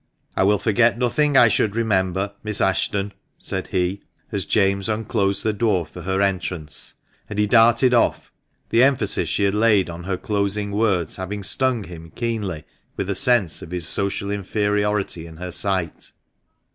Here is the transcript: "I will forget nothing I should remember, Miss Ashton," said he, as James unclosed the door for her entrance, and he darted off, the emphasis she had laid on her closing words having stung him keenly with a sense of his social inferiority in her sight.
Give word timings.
"I 0.35 0.41
will 0.41 0.57
forget 0.57 0.97
nothing 0.97 1.37
I 1.37 1.47
should 1.47 1.75
remember, 1.75 2.33
Miss 2.43 2.59
Ashton," 2.59 3.13
said 3.37 3.67
he, 3.67 4.01
as 4.31 4.45
James 4.45 4.89
unclosed 4.89 5.43
the 5.43 5.53
door 5.53 5.85
for 5.85 6.01
her 6.01 6.23
entrance, 6.23 6.95
and 7.29 7.37
he 7.37 7.45
darted 7.45 7.93
off, 7.93 8.31
the 8.69 8.81
emphasis 8.81 9.29
she 9.29 9.43
had 9.43 9.53
laid 9.53 9.91
on 9.91 10.05
her 10.05 10.17
closing 10.17 10.71
words 10.71 11.17
having 11.17 11.43
stung 11.43 11.83
him 11.83 12.09
keenly 12.15 12.63
with 12.97 13.11
a 13.11 13.13
sense 13.15 13.61
of 13.61 13.69
his 13.69 13.87
social 13.87 14.31
inferiority 14.31 15.27
in 15.27 15.37
her 15.37 15.51
sight. 15.51 16.11